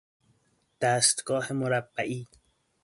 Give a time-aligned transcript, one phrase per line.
[0.81, 2.27] دستگاه مربعی